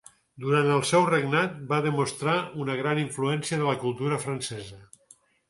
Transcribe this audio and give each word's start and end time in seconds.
Durant 0.43 0.69
el 0.77 0.79
seu 0.91 1.03
regnat 1.09 1.59
va 1.73 1.79
demostrar 1.87 2.39
una 2.65 2.79
gran 2.81 3.03
influència 3.03 3.61
de 3.61 3.69
la 3.69 3.77
cultura 3.85 4.21
francesa. 4.27 4.83